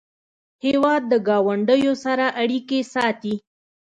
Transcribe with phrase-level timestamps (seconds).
[0.65, 3.35] هېواد د ګاونډیو سره اړیکې ساتي.